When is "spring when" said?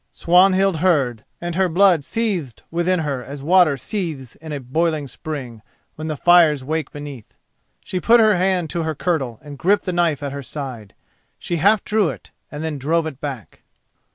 5.07-6.07